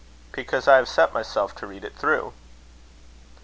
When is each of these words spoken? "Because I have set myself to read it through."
"Because 0.31 0.67
I 0.67 0.77
have 0.77 0.89
set 0.89 1.13
myself 1.13 1.53
to 1.57 1.67
read 1.67 1.83
it 1.83 1.93
through." 1.95 2.33